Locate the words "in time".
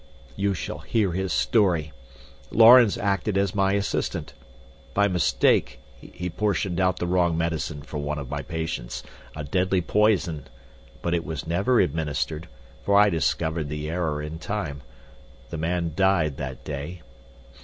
14.23-14.81